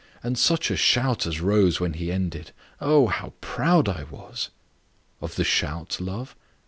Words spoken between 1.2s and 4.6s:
as rose when he ended oh, how proud I was!"